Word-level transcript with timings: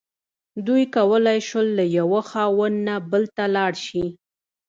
دوی 0.67 0.83
کولی 0.95 1.39
شول 1.47 1.67
له 1.77 1.85
یوه 1.97 2.21
خاوند 2.29 2.77
نه 2.87 2.95
بل 3.11 3.23
ته 3.35 3.45
لاړ 3.55 3.73
شي. 3.85 4.05